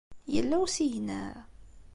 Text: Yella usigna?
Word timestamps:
Yella 0.33 0.55
usigna? 0.65 1.21